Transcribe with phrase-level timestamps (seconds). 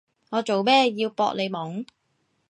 [0.31, 1.85] 我做咩要搏你懵？